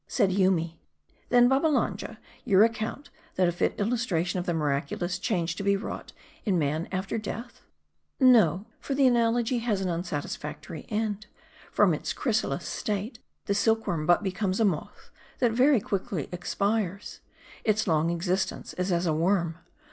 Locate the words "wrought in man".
5.77-6.87